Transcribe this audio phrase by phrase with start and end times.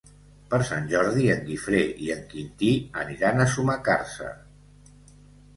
[0.53, 2.71] Per Sant Jordi en Guifré i en Quintí
[3.05, 4.35] aniran a Sumacàrcer.